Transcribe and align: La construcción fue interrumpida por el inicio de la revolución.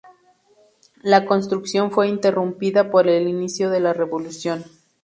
La 1.03 1.27
construcción 1.27 1.91
fue 1.91 2.07
interrumpida 2.07 2.89
por 2.89 3.07
el 3.07 3.27
inicio 3.27 3.69
de 3.69 3.81
la 3.81 3.93
revolución. 3.93 4.63